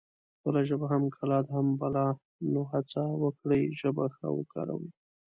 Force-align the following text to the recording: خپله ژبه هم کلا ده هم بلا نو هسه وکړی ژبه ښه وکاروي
خپله 0.39 0.59
ژبه 0.69 0.87
هم 0.93 1.03
کلا 1.17 1.39
ده 1.45 1.51
هم 1.57 1.67
بلا 1.81 2.07
نو 2.53 2.61
هسه 2.73 3.01
وکړی 3.23 3.61
ژبه 3.79 4.05
ښه 4.15 4.27
وکاروي 4.37 4.89